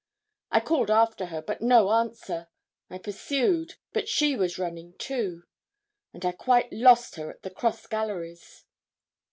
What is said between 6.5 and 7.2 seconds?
lost